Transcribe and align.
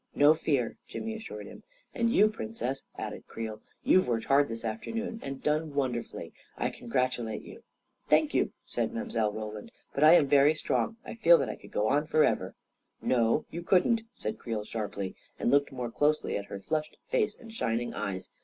"No 0.25 0.33
fear," 0.33 0.77
Jimmy 0.87 1.13
assured 1.15 1.45
him. 1.45 1.61
"And 1.93 2.09
you, 2.09 2.27
Princess," 2.27 2.85
added 2.97 3.27
Creel. 3.27 3.61
"You've 3.83 4.07
worked 4.07 4.25
hard 4.25 4.47
this 4.47 4.65
afternoon— 4.65 5.19
and 5.23 5.43
done 5.43 5.75
wonder 5.75 6.01
fully! 6.01 6.33
I 6.57 6.71
congratulate 6.71 7.43
you 7.43 7.57
I 7.59 7.63
""Thank 8.09 8.33
you," 8.33 8.51
said 8.65 8.95
Mile. 8.95 9.31
Roland." 9.31 9.71
But 9.93 10.03
I 10.03 10.13
am 10.13 10.25
very 10.25 10.55
strong— 10.55 10.97
I 11.05 11.13
feel 11.13 11.37
that 11.37 11.49
I 11.49 11.55
could 11.55 11.71
go 11.71 11.87
on 11.87 12.07
forever." 12.07 12.55
"No, 12.99 13.45
you 13.51 13.61
couldn't," 13.61 14.01
said 14.15 14.39
Creel 14.39 14.63
sharply, 14.63 15.15
and 15.37 15.51
looked 15.51 15.71
more 15.71 15.91
closely 15.91 16.35
at 16.35 16.45
her 16.45 16.59
flushed 16.59 16.97
face 17.11 17.39
and 17.39 17.53
shining 17.53 17.93
eyes. 17.93 18.31